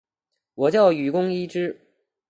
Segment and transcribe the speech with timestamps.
[0.55, 1.79] 我叫雨宫伊织！